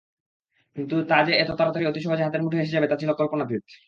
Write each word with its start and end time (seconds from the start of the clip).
কিন্তু 0.75 0.95
তা 1.09 1.17
যে 1.27 1.33
এত 1.35 1.49
তাড়াতাড়ি 1.59 1.85
অতি 1.87 1.99
সহজে 2.01 2.23
হাতের 2.25 2.43
মুঠোয় 2.43 2.63
এসে 2.63 2.75
যাবে 2.75 2.87
তা 2.89 2.95
ছিল 3.01 3.11
কল্পনাতীত। 3.13 3.63